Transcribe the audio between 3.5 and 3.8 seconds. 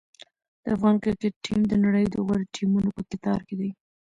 دی.